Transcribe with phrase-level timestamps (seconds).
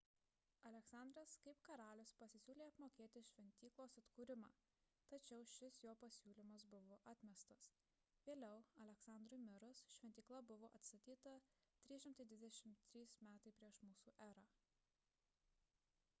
[0.67, 4.49] aleksandras kaip karalius pasisiūlė apmokėti šventyklos atkūrimą
[5.13, 7.67] tačiau šis jo pasiūlymas buvo atmestas
[8.29, 11.35] vėliau aleksandrui mirus šventykla buvo atstatyta
[11.91, 13.93] 323 m pr m
[14.31, 14.49] e